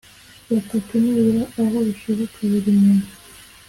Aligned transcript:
batatu 0.51 0.91
nibura 1.01 1.43
aho 1.61 1.77
bishoboka 1.87 2.37
Buri 2.51 2.71
muntu 2.81 3.09